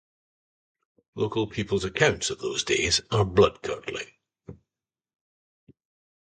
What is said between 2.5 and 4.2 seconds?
days are bloodcurdling.